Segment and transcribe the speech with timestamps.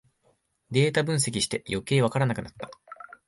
[0.71, 2.71] データ分析してよけいわからなくなった